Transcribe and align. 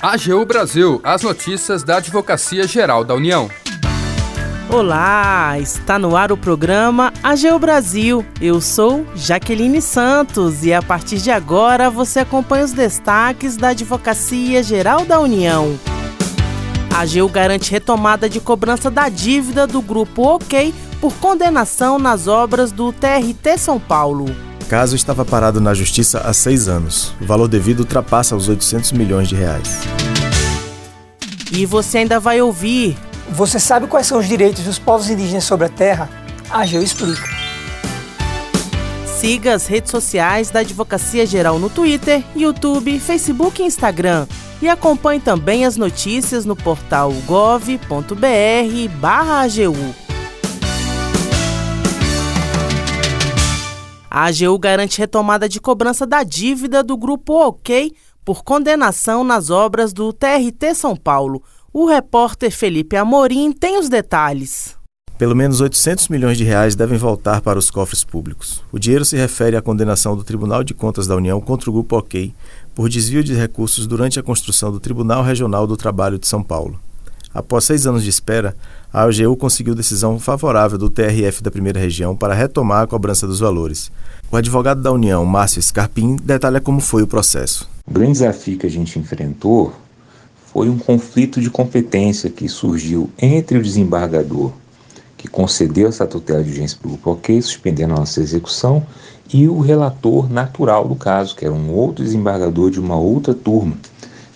AGU 0.00 0.44
Brasil, 0.44 1.00
as 1.04 1.22
notícias 1.22 1.82
da 1.84 1.98
Advocacia 1.98 2.66
Geral 2.66 3.04
da 3.04 3.14
União. 3.14 3.48
Olá, 4.68 5.58
está 5.60 5.98
no 5.98 6.16
ar 6.16 6.32
o 6.32 6.36
programa 6.36 7.12
AGU 7.22 7.58
Brasil. 7.58 8.26
Eu 8.40 8.60
sou 8.60 9.06
Jaqueline 9.14 9.80
Santos 9.80 10.64
e 10.64 10.74
a 10.74 10.82
partir 10.82 11.18
de 11.18 11.30
agora 11.30 11.88
você 11.88 12.18
acompanha 12.20 12.64
os 12.64 12.72
destaques 12.72 13.56
da 13.56 13.68
Advocacia 13.68 14.62
Geral 14.62 15.04
da 15.04 15.20
União. 15.20 15.78
A 16.92 17.02
AGU 17.02 17.28
garante 17.28 17.70
retomada 17.70 18.28
de 18.28 18.40
cobrança 18.40 18.90
da 18.90 19.08
dívida 19.08 19.66
do 19.66 19.80
grupo 19.80 20.34
OK 20.34 20.74
por 21.00 21.14
condenação 21.14 21.98
nas 21.98 22.26
obras 22.26 22.72
do 22.72 22.92
TRT 22.92 23.56
São 23.56 23.78
Paulo 23.78 24.51
caso 24.72 24.96
estava 24.96 25.22
parado 25.22 25.60
na 25.60 25.74
justiça 25.74 26.20
há 26.20 26.32
seis 26.32 26.66
anos. 26.66 27.12
O 27.20 27.26
valor 27.26 27.46
devido 27.46 27.80
ultrapassa 27.80 28.34
os 28.34 28.48
800 28.48 28.92
milhões 28.92 29.28
de 29.28 29.34
reais. 29.34 29.80
E 31.52 31.66
você 31.66 31.98
ainda 31.98 32.18
vai 32.18 32.40
ouvir. 32.40 32.96
Você 33.28 33.60
sabe 33.60 33.86
quais 33.86 34.06
são 34.06 34.18
os 34.18 34.26
direitos 34.26 34.64
dos 34.64 34.78
povos 34.78 35.10
indígenas 35.10 35.44
sobre 35.44 35.66
a 35.66 35.68
terra? 35.68 36.08
A 36.48 36.64
Geo 36.64 36.82
explica. 36.82 37.28
Siga 39.04 39.52
as 39.52 39.66
redes 39.66 39.90
sociais 39.90 40.48
da 40.50 40.60
Advocacia 40.60 41.26
Geral 41.26 41.58
no 41.58 41.68
Twitter, 41.68 42.24
YouTube, 42.34 42.98
Facebook 42.98 43.60
e 43.60 43.66
Instagram. 43.66 44.26
E 44.62 44.70
acompanhe 44.70 45.20
também 45.20 45.66
as 45.66 45.76
notícias 45.76 46.46
no 46.46 46.56
portal 46.56 47.12
gov.br/agu. 47.26 47.82
A 54.14 54.26
AGU 54.26 54.58
garante 54.58 54.98
retomada 54.98 55.48
de 55.48 55.58
cobrança 55.58 56.06
da 56.06 56.22
dívida 56.22 56.82
do 56.82 56.98
Grupo 56.98 57.32
OK 57.32 57.94
por 58.22 58.44
condenação 58.44 59.24
nas 59.24 59.48
obras 59.48 59.94
do 59.94 60.12
TRT 60.12 60.74
São 60.74 60.94
Paulo. 60.94 61.42
O 61.72 61.86
repórter 61.86 62.50
Felipe 62.50 62.94
Amorim 62.94 63.52
tem 63.52 63.78
os 63.78 63.88
detalhes. 63.88 64.76
Pelo 65.16 65.34
menos 65.34 65.62
800 65.62 66.08
milhões 66.08 66.36
de 66.36 66.44
reais 66.44 66.76
devem 66.76 66.98
voltar 66.98 67.40
para 67.40 67.58
os 67.58 67.70
cofres 67.70 68.04
públicos. 68.04 68.62
O 68.70 68.78
dinheiro 68.78 69.06
se 69.06 69.16
refere 69.16 69.56
à 69.56 69.62
condenação 69.62 70.14
do 70.14 70.22
Tribunal 70.22 70.62
de 70.62 70.74
Contas 70.74 71.06
da 71.06 71.16
União 71.16 71.40
contra 71.40 71.70
o 71.70 71.72
Grupo 71.72 71.96
OK 71.96 72.34
por 72.74 72.90
desvio 72.90 73.24
de 73.24 73.32
recursos 73.32 73.86
durante 73.86 74.20
a 74.20 74.22
construção 74.22 74.70
do 74.70 74.78
Tribunal 74.78 75.22
Regional 75.22 75.66
do 75.66 75.74
Trabalho 75.74 76.18
de 76.18 76.26
São 76.26 76.42
Paulo. 76.42 76.78
Após 77.34 77.64
seis 77.64 77.86
anos 77.86 78.02
de 78.02 78.10
espera, 78.10 78.54
a 78.92 79.02
AGU 79.02 79.36
conseguiu 79.36 79.74
decisão 79.74 80.18
favorável 80.18 80.76
do 80.76 80.90
TRF 80.90 81.42
da 81.42 81.50
primeira 81.50 81.80
região 81.80 82.14
para 82.14 82.34
retomar 82.34 82.82
a 82.82 82.86
cobrança 82.86 83.26
dos 83.26 83.40
valores. 83.40 83.90
O 84.30 84.36
advogado 84.36 84.82
da 84.82 84.92
União, 84.92 85.24
Márcio 85.24 85.62
Scarpim, 85.62 86.16
detalha 86.16 86.60
como 86.60 86.80
foi 86.80 87.02
o 87.02 87.06
processo. 87.06 87.68
O 87.86 87.92
grande 87.92 88.12
desafio 88.12 88.58
que 88.58 88.66
a 88.66 88.70
gente 88.70 88.98
enfrentou 88.98 89.72
foi 90.52 90.68
um 90.68 90.76
conflito 90.76 91.40
de 91.40 91.48
competência 91.48 92.28
que 92.28 92.48
surgiu 92.48 93.10
entre 93.18 93.56
o 93.56 93.62
desembargador, 93.62 94.52
que 95.16 95.26
concedeu 95.26 95.88
essa 95.88 96.06
tutela 96.06 96.42
de 96.42 96.50
urgência 96.50 96.76
para 96.78 96.88
o 96.88 96.90
grupo 96.90 97.12
OK, 97.12 97.40
suspendendo 97.40 97.94
a 97.94 97.96
nossa 97.96 98.20
execução, 98.20 98.86
e 99.32 99.48
o 99.48 99.60
relator 99.60 100.30
natural 100.30 100.86
do 100.86 100.94
caso, 100.94 101.34
que 101.34 101.46
era 101.46 101.54
um 101.54 101.72
outro 101.72 102.04
desembargador 102.04 102.70
de 102.70 102.78
uma 102.78 102.96
outra 102.96 103.32
turma. 103.32 103.74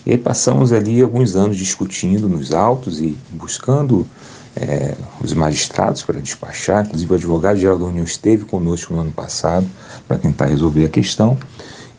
E 0.07 0.11
aí 0.11 0.17
passamos 0.17 0.71
ali 0.71 1.01
alguns 1.01 1.35
anos 1.35 1.57
discutindo 1.57 2.29
nos 2.29 2.53
autos 2.53 3.01
e 3.01 3.17
buscando 3.29 4.07
é, 4.55 4.95
os 5.21 5.33
magistrados 5.33 6.01
para 6.01 6.21
despachar, 6.21 6.85
inclusive 6.85 7.11
o 7.11 7.15
advogado-geral 7.15 7.77
da 7.77 7.83
União 7.83 8.05
esteve 8.05 8.45
conosco 8.45 8.93
no 8.93 9.01
ano 9.01 9.11
passado 9.11 9.67
para 10.07 10.17
tentar 10.17 10.45
resolver 10.45 10.85
a 10.85 10.87
questão. 10.87 11.37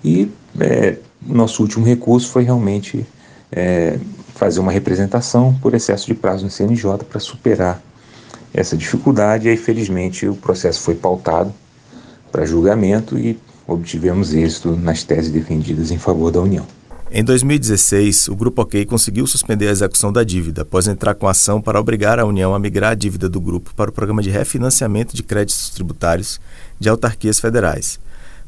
E 0.02 0.32
é, 0.58 0.96
nosso 1.20 1.60
último 1.60 1.84
recurso 1.84 2.30
foi 2.30 2.44
realmente 2.44 3.06
é, 3.52 3.98
fazer 4.34 4.60
uma 4.60 4.72
representação 4.72 5.54
por 5.60 5.74
excesso 5.74 6.06
de 6.06 6.14
prazo 6.14 6.46
no 6.46 6.50
CNJ 6.50 7.04
para 7.06 7.20
superar 7.20 7.78
essa 8.54 8.74
dificuldade. 8.74 9.48
E 9.48 9.50
aí, 9.50 9.56
felizmente, 9.58 10.26
o 10.26 10.34
processo 10.34 10.80
foi 10.80 10.94
pautado 10.94 11.52
para 12.32 12.46
julgamento 12.46 13.18
e 13.18 13.38
obtivemos 13.66 14.32
êxito 14.32 14.74
nas 14.74 15.02
teses 15.02 15.30
defendidas 15.30 15.90
em 15.90 15.98
favor 15.98 16.32
da 16.32 16.40
União. 16.40 16.77
Em 17.10 17.24
2016, 17.24 18.28
o 18.28 18.36
Grupo 18.36 18.60
OK 18.60 18.84
conseguiu 18.84 19.26
suspender 19.26 19.68
a 19.68 19.70
execução 19.70 20.12
da 20.12 20.22
dívida 20.22 20.60
após 20.60 20.86
entrar 20.86 21.14
com 21.14 21.26
ação 21.26 21.58
para 21.58 21.80
obrigar 21.80 22.18
a 22.18 22.26
União 22.26 22.54
a 22.54 22.58
migrar 22.58 22.92
a 22.92 22.94
dívida 22.94 23.30
do 23.30 23.40
grupo 23.40 23.72
para 23.74 23.88
o 23.88 23.92
programa 23.92 24.22
de 24.22 24.28
refinanciamento 24.28 25.16
de 25.16 25.22
créditos 25.22 25.70
tributários 25.70 26.38
de 26.78 26.86
autarquias 26.86 27.40
federais. 27.40 27.98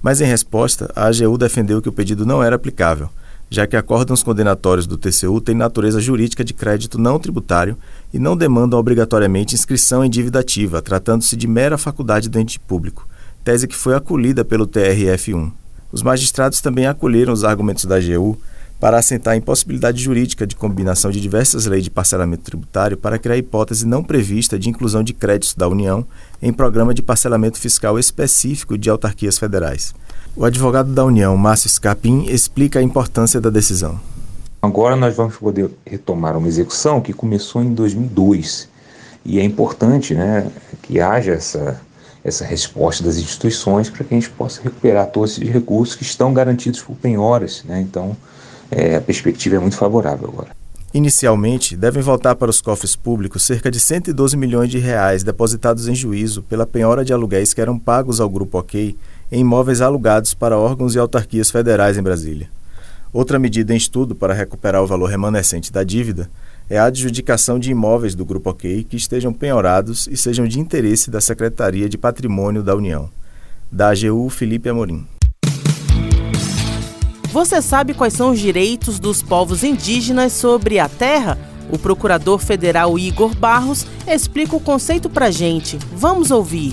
Mas, 0.02 0.20
em 0.20 0.26
resposta, 0.26 0.92
a 0.94 1.06
AGU 1.06 1.38
defendeu 1.38 1.80
que 1.80 1.88
o 1.88 1.92
pedido 1.92 2.26
não 2.26 2.42
era 2.42 2.56
aplicável, 2.56 3.08
já 3.48 3.66
que 3.66 3.76
acórdãos 3.76 4.22
condenatórios 4.22 4.86
do 4.86 4.98
TCU 4.98 5.40
têm 5.40 5.54
natureza 5.54 5.98
jurídica 5.98 6.44
de 6.44 6.52
crédito 6.52 6.98
não 6.98 7.18
tributário 7.18 7.78
e 8.12 8.18
não 8.18 8.36
demandam 8.36 8.78
obrigatoriamente 8.78 9.54
inscrição 9.54 10.04
em 10.04 10.10
dívida 10.10 10.40
ativa, 10.40 10.82
tratando-se 10.82 11.34
de 11.34 11.48
mera 11.48 11.78
faculdade 11.78 12.28
do 12.28 12.38
ente 12.38 12.60
público, 12.60 13.08
tese 13.42 13.66
que 13.66 13.74
foi 13.74 13.94
acolhida 13.94 14.44
pelo 14.44 14.66
TRF1. 14.66 15.59
Os 15.92 16.02
magistrados 16.02 16.60
também 16.60 16.86
acolheram 16.86 17.32
os 17.32 17.44
argumentos 17.44 17.84
da 17.84 17.96
AGU 17.96 18.38
para 18.80 18.98
assentar 18.98 19.34
a 19.34 19.36
impossibilidade 19.36 20.02
jurídica 20.02 20.46
de 20.46 20.56
combinação 20.56 21.10
de 21.10 21.20
diversas 21.20 21.66
leis 21.66 21.84
de 21.84 21.90
parcelamento 21.90 22.44
tributário 22.44 22.96
para 22.96 23.18
criar 23.18 23.36
hipótese 23.36 23.86
não 23.86 24.02
prevista 24.02 24.58
de 24.58 24.70
inclusão 24.70 25.02
de 25.02 25.12
créditos 25.12 25.54
da 25.54 25.68
União 25.68 26.06
em 26.40 26.52
programa 26.52 26.94
de 26.94 27.02
parcelamento 27.02 27.58
fiscal 27.58 27.98
específico 27.98 28.78
de 28.78 28.88
autarquias 28.88 29.38
federais. 29.38 29.94
O 30.34 30.46
advogado 30.46 30.92
da 30.94 31.04
União, 31.04 31.36
Márcio 31.36 31.68
Scapim, 31.68 32.24
explica 32.26 32.78
a 32.78 32.82
importância 32.82 33.40
da 33.40 33.50
decisão. 33.50 34.00
Agora 34.62 34.96
nós 34.96 35.14
vamos 35.14 35.36
poder 35.36 35.70
retomar 35.84 36.36
uma 36.36 36.48
execução 36.48 37.00
que 37.00 37.12
começou 37.12 37.62
em 37.62 37.74
2002 37.74 38.68
e 39.24 39.38
é 39.38 39.44
importante 39.44 40.14
né, 40.14 40.50
que 40.82 41.00
haja 41.00 41.32
essa, 41.32 41.80
essa 42.24 42.44
resposta 42.44 43.02
das 43.02 43.16
instituições 43.16 43.88
para 43.88 44.04
que 44.04 44.14
a 44.14 44.18
gente 44.18 44.30
possa 44.30 44.62
recuperar 44.62 45.06
todos 45.06 45.38
esses 45.38 45.48
recursos 45.50 45.96
que 45.96 46.02
estão 46.02 46.32
garantidos 46.32 46.80
por 46.80 46.94
penhoras. 46.96 47.64
Né? 47.64 47.80
Então, 47.80 48.16
é, 48.70 48.96
a 48.96 49.00
perspectiva 49.00 49.56
é 49.56 49.58
muito 49.58 49.76
favorável 49.76 50.28
agora. 50.28 50.50
Inicialmente, 50.92 51.76
devem 51.76 52.02
voltar 52.02 52.34
para 52.34 52.50
os 52.50 52.60
cofres 52.60 52.96
públicos 52.96 53.44
cerca 53.44 53.70
de 53.70 53.78
112 53.78 54.36
milhões 54.36 54.68
de 54.68 54.78
reais 54.78 55.22
depositados 55.22 55.86
em 55.86 55.94
juízo 55.94 56.42
pela 56.42 56.66
penhora 56.66 57.04
de 57.04 57.12
aluguéis 57.12 57.54
que 57.54 57.60
eram 57.60 57.78
pagos 57.78 58.20
ao 58.20 58.28
Grupo 58.28 58.58
OK 58.58 58.96
em 59.30 59.40
imóveis 59.40 59.80
alugados 59.80 60.34
para 60.34 60.58
órgãos 60.58 60.96
e 60.96 60.98
autarquias 60.98 61.48
federais 61.48 61.96
em 61.96 62.02
Brasília. 62.02 62.48
Outra 63.12 63.38
medida 63.38 63.72
em 63.72 63.76
estudo 63.76 64.16
para 64.16 64.34
recuperar 64.34 64.82
o 64.82 64.86
valor 64.86 65.08
remanescente 65.08 65.72
da 65.72 65.84
dívida 65.84 66.28
é 66.70 66.78
a 66.78 66.84
adjudicação 66.84 67.58
de 67.58 67.72
imóveis 67.72 68.14
do 68.14 68.24
Grupo 68.24 68.50
OK 68.50 68.84
que 68.84 68.96
estejam 68.96 69.32
penhorados 69.32 70.06
e 70.06 70.16
sejam 70.16 70.46
de 70.46 70.60
interesse 70.60 71.10
da 71.10 71.20
Secretaria 71.20 71.88
de 71.88 71.98
Patrimônio 71.98 72.62
da 72.62 72.76
União. 72.76 73.10
Da 73.72 73.90
AGU, 73.90 74.30
Felipe 74.30 74.68
Amorim. 74.68 75.04
Você 77.32 77.60
sabe 77.60 77.92
quais 77.92 78.14
são 78.14 78.30
os 78.30 78.38
direitos 78.38 79.00
dos 79.00 79.20
povos 79.20 79.64
indígenas 79.64 80.32
sobre 80.32 80.78
a 80.78 80.88
terra? 80.88 81.36
O 81.72 81.78
procurador 81.78 82.38
federal 82.38 82.96
Igor 82.96 83.34
Barros 83.34 83.84
explica 84.06 84.54
o 84.54 84.60
conceito 84.60 85.10
pra 85.10 85.30
gente. 85.30 85.76
Vamos 85.92 86.30
ouvir. 86.30 86.72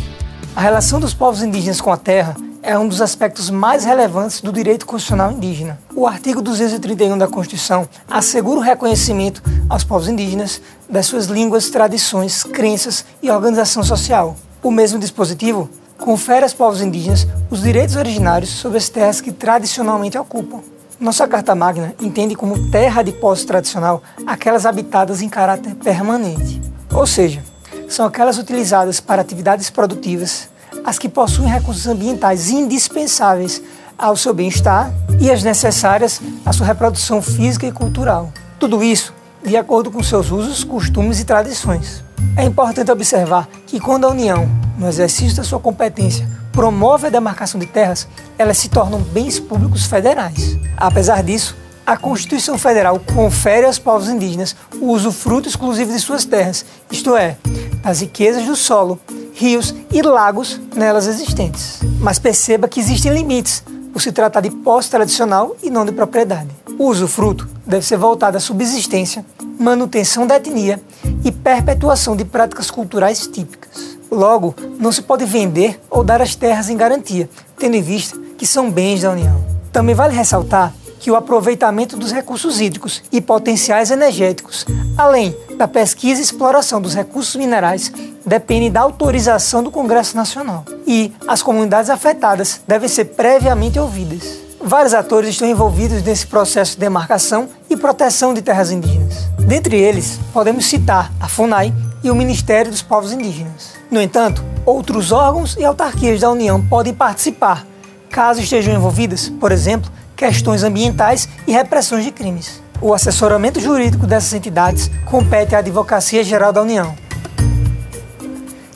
A 0.55 0.61
relação 0.61 0.99
dos 0.99 1.13
povos 1.13 1.41
indígenas 1.41 1.81
com 1.81 1.91
a 1.91 1.97
terra 1.97 2.35
é 2.67 2.77
um 2.77 2.85
dos 2.85 3.01
aspectos 3.01 3.49
mais 3.49 3.85
relevantes 3.85 4.41
do 4.41 4.51
direito 4.51 4.85
constitucional 4.85 5.31
indígena. 5.31 5.79
O 5.95 6.05
artigo 6.05 6.41
231 6.41 7.17
da 7.17 7.25
Constituição 7.25 7.87
assegura 8.09 8.59
o 8.59 8.61
reconhecimento 8.61 9.41
aos 9.69 9.85
povos 9.85 10.09
indígenas 10.09 10.61
das 10.89 11.05
suas 11.05 11.27
línguas, 11.27 11.69
tradições, 11.69 12.43
crenças 12.43 13.05
e 13.23 13.31
organização 13.31 13.85
social. 13.85 14.35
O 14.61 14.69
mesmo 14.69 14.99
dispositivo 14.99 15.69
confere 15.97 16.43
aos 16.43 16.53
povos 16.53 16.81
indígenas 16.81 17.25
os 17.49 17.61
direitos 17.61 17.95
originários 17.95 18.49
sobre 18.49 18.79
as 18.79 18.89
terras 18.89 19.21
que 19.21 19.31
tradicionalmente 19.31 20.17
ocupam. 20.17 20.59
Nossa 20.99 21.25
Carta 21.25 21.55
Magna 21.55 21.95
entende 22.01 22.35
como 22.35 22.69
terra 22.69 23.01
de 23.01 23.13
posse 23.13 23.45
tradicional 23.45 24.03
aquelas 24.25 24.65
habitadas 24.65 25.21
em 25.21 25.29
caráter 25.29 25.73
permanente, 25.75 26.61
ou 26.93 27.07
seja, 27.07 27.41
são 27.87 28.05
aquelas 28.05 28.37
utilizadas 28.37 28.99
para 28.99 29.21
atividades 29.21 29.69
produtivas, 29.69 30.49
as 30.87 30.97
que 30.97 31.09
possuem 31.09 31.49
recursos 31.49 31.85
ambientais 31.85 32.49
indispensáveis 32.49 33.61
ao 33.97 34.15
seu 34.15 34.33
bem-estar 34.33 34.89
e 35.19 35.29
as 35.29 35.43
necessárias 35.43 36.21
à 36.45 36.53
sua 36.53 36.65
reprodução 36.65 37.21
física 37.21 37.67
e 37.67 37.73
cultural. 37.73 38.31
Tudo 38.57 38.81
isso 38.81 39.13
de 39.43 39.57
acordo 39.57 39.91
com 39.91 40.01
seus 40.01 40.31
usos, 40.31 40.63
costumes 40.63 41.19
e 41.19 41.25
tradições. 41.25 42.01
É 42.37 42.43
importante 42.45 42.89
observar 42.89 43.49
que 43.65 43.81
quando 43.81 44.05
a 44.05 44.11
União, 44.11 44.49
no 44.77 44.87
exercício 44.87 45.35
da 45.35 45.43
sua 45.43 45.59
competência, 45.59 46.25
promove 46.53 47.07
a 47.07 47.09
demarcação 47.09 47.59
de 47.59 47.65
terras, 47.65 48.07
elas 48.37 48.57
se 48.57 48.69
tornam 48.69 49.01
bens 49.01 49.41
públicos 49.41 49.85
federais. 49.85 50.57
Apesar 50.77 51.21
disso, 51.21 51.53
a 51.85 51.97
Constituição 51.97 52.57
Federal 52.57 52.97
confere 53.13 53.65
aos 53.65 53.77
povos 53.77 54.07
indígenas 54.07 54.55
o 54.79 54.87
uso 54.87 55.11
fruto 55.11 55.49
exclusivo 55.49 55.91
de 55.91 55.99
suas 55.99 56.23
terras, 56.23 56.65
isto 56.89 57.13
é, 57.13 57.37
das 57.83 57.99
riquezas 57.99 58.45
do 58.45 58.55
solo, 58.55 58.99
rios 59.37 59.73
e 59.91 60.01
lagos 60.01 60.59
nelas 60.75 61.05
existentes. 61.05 61.79
Mas 61.99 62.17
perceba 62.17 62.67
que 62.67 62.79
existem 62.79 63.13
limites, 63.13 63.63
por 63.93 64.01
se 64.01 64.11
tratar 64.11 64.41
de 64.41 64.49
posse 64.49 64.89
tradicional 64.89 65.55
e 65.61 65.69
não 65.69 65.85
de 65.85 65.91
propriedade. 65.91 66.49
O 66.77 66.87
usufruto 66.87 67.47
deve 67.65 67.85
ser 67.85 67.97
voltado 67.97 68.37
à 68.37 68.39
subsistência, 68.39 69.23
manutenção 69.59 70.25
da 70.25 70.37
etnia 70.37 70.81
e 71.23 71.31
perpetuação 71.31 72.15
de 72.15 72.25
práticas 72.25 72.71
culturais 72.71 73.27
típicas. 73.27 73.97
Logo, 74.11 74.55
não 74.79 74.91
se 74.91 75.03
pode 75.03 75.25
vender 75.25 75.79
ou 75.89 76.03
dar 76.03 76.21
as 76.21 76.35
terras 76.35 76.69
em 76.69 76.77
garantia, 76.77 77.29
tendo 77.59 77.75
em 77.75 77.81
vista 77.81 78.17
que 78.37 78.45
são 78.45 78.71
bens 78.71 79.01
da 79.01 79.11
União. 79.11 79.43
Também 79.71 79.93
vale 79.93 80.15
ressaltar 80.15 80.73
que 80.99 81.11
o 81.11 81.15
aproveitamento 81.15 81.95
dos 81.95 82.11
recursos 82.11 82.59
hídricos 82.59 83.03
e 83.11 83.21
potenciais 83.21 83.91
energéticos, 83.91 84.65
além 84.97 85.35
da 85.57 85.67
pesquisa 85.67 86.21
e 86.21 86.23
exploração 86.23 86.79
dos 86.79 86.93
recursos 86.93 87.35
minerais, 87.35 87.91
depende 88.25 88.69
da 88.69 88.81
autorização 88.81 89.63
do 89.63 89.71
Congresso 89.71 90.15
Nacional. 90.15 90.63
E 90.85 91.11
as 91.27 91.41
comunidades 91.41 91.89
afetadas 91.89 92.61
devem 92.67 92.87
ser 92.87 93.05
previamente 93.05 93.79
ouvidas. 93.79 94.39
Vários 94.61 94.93
atores 94.93 95.31
estão 95.31 95.47
envolvidos 95.47 96.03
nesse 96.03 96.27
processo 96.27 96.73
de 96.73 96.79
demarcação 96.79 97.49
e 97.69 97.75
proteção 97.75 98.33
de 98.33 98.41
terras 98.41 98.71
indígenas. 98.71 99.27
Dentre 99.39 99.77
eles, 99.77 100.19
podemos 100.33 100.65
citar 100.65 101.11
a 101.19 101.27
FUNAI 101.27 101.73
e 102.03 102.11
o 102.11 102.15
Ministério 102.15 102.71
dos 102.71 102.81
Povos 102.81 103.11
Indígenas. 103.11 103.73
No 103.89 104.01
entanto, 104.01 104.43
outros 104.65 105.11
órgãos 105.11 105.55
e 105.57 105.63
autarquias 105.63 106.19
da 106.19 106.29
União 106.29 106.61
podem 106.61 106.93
participar, 106.93 107.65
caso 108.09 108.41
estejam 108.41 108.73
envolvidas, 108.73 109.29
por 109.39 109.51
exemplo, 109.51 109.91
questões 110.15 110.63
ambientais 110.63 111.29
e 111.45 111.51
repressões 111.51 112.03
de 112.03 112.11
crimes. 112.11 112.61
O 112.79 112.93
assessoramento 112.93 113.59
jurídico 113.59 114.05
dessas 114.05 114.33
entidades 114.33 114.91
compete 115.05 115.55
à 115.55 115.59
Advocacia 115.59 116.23
Geral 116.23 116.53
da 116.53 116.61
União. 116.61 116.95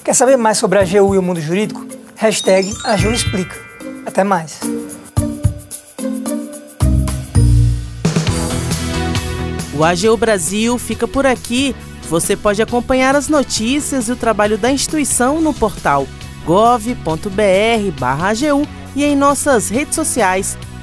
Quer 0.03 0.15
saber 0.15 0.37
mais 0.37 0.57
sobre 0.57 0.79
a 0.79 0.81
AGU 0.81 1.13
e 1.13 1.19
o 1.19 1.21
mundo 1.21 1.39
jurídico? 1.39 1.85
Hashtag 2.15 2.73
AGU 2.83 3.11
Explica. 3.11 3.55
Até 4.05 4.23
mais. 4.23 4.59
O 9.75 9.83
AGU 9.83 10.17
Brasil 10.17 10.79
fica 10.79 11.07
por 11.07 11.27
aqui. 11.27 11.75
Você 12.09 12.35
pode 12.35 12.61
acompanhar 12.61 13.15
as 13.15 13.27
notícias 13.27 14.09
e 14.09 14.11
o 14.11 14.15
trabalho 14.15 14.57
da 14.57 14.71
instituição 14.71 15.39
no 15.39 15.53
portal 15.53 16.07
gov.br/agu 16.43 16.97
e 18.95 19.03
em 19.03 19.15
nossas 19.15 19.69
redes 19.69 19.93
sociais. 19.93 20.57